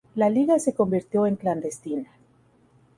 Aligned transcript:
La 0.15 0.31
Liga 0.31 0.57
se 0.57 0.73
convirtió 0.73 1.27
en 1.27 1.35
clandestina. 1.35 2.09